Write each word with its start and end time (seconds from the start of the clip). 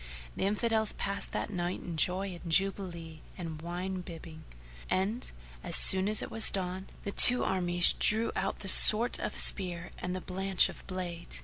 The 0.35 0.47
Infidels 0.47 0.93
passed 0.93 1.31
that 1.33 1.51
night 1.51 1.79
in 1.81 1.95
joy 1.95 2.29
and 2.31 2.51
jubilee 2.51 3.21
and 3.37 3.61
wine 3.61 4.01
bibbing; 4.01 4.45
and, 4.89 5.31
as 5.63 5.75
soon 5.75 6.09
as 6.09 6.23
it 6.23 6.31
was 6.31 6.49
dawn, 6.49 6.87
the 7.03 7.11
two 7.11 7.43
armies 7.43 7.93
drew 7.93 8.31
out 8.35 8.55
with 8.55 8.61
the 8.63 8.67
swart 8.69 9.19
of 9.19 9.37
spear 9.39 9.91
and 9.99 10.15
the 10.15 10.19
blanch 10.21 10.69
of 10.69 10.87
blade. 10.87 11.35